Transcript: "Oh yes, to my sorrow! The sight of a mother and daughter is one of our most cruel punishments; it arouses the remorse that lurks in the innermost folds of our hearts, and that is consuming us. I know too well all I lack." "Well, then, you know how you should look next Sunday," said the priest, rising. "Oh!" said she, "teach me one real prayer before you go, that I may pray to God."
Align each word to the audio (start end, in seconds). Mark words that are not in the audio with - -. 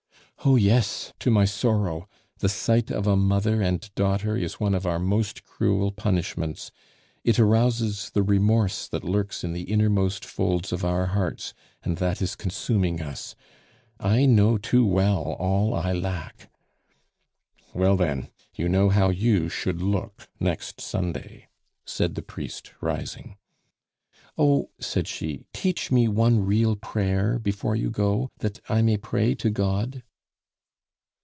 "Oh 0.43 0.55
yes, 0.55 1.13
to 1.19 1.29
my 1.29 1.45
sorrow! 1.45 2.09
The 2.39 2.49
sight 2.49 2.89
of 2.89 3.05
a 3.05 3.15
mother 3.15 3.61
and 3.61 3.87
daughter 3.93 4.35
is 4.35 4.59
one 4.59 4.73
of 4.73 4.87
our 4.87 4.97
most 4.97 5.43
cruel 5.43 5.91
punishments; 5.91 6.71
it 7.23 7.37
arouses 7.37 8.09
the 8.09 8.23
remorse 8.23 8.87
that 8.87 9.03
lurks 9.03 9.43
in 9.43 9.53
the 9.53 9.65
innermost 9.71 10.25
folds 10.25 10.73
of 10.73 10.83
our 10.83 11.05
hearts, 11.05 11.53
and 11.83 11.97
that 11.97 12.23
is 12.23 12.35
consuming 12.35 13.03
us. 13.03 13.35
I 13.99 14.25
know 14.25 14.57
too 14.57 14.83
well 14.83 15.33
all 15.37 15.75
I 15.75 15.93
lack." 15.93 16.49
"Well, 17.75 17.95
then, 17.95 18.29
you 18.55 18.67
know 18.67 18.89
how 18.89 19.11
you 19.11 19.47
should 19.47 19.79
look 19.79 20.27
next 20.39 20.81
Sunday," 20.81 21.49
said 21.85 22.15
the 22.15 22.23
priest, 22.23 22.71
rising. 22.81 23.37
"Oh!" 24.39 24.71
said 24.79 25.07
she, 25.07 25.45
"teach 25.53 25.91
me 25.91 26.07
one 26.07 26.43
real 26.43 26.75
prayer 26.77 27.37
before 27.37 27.75
you 27.75 27.91
go, 27.91 28.31
that 28.39 28.59
I 28.67 28.81
may 28.81 28.97
pray 28.97 29.35
to 29.35 29.51
God." 29.51 30.01